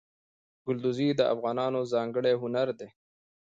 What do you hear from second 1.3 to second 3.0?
افغانانو ځانګړی هنر دی.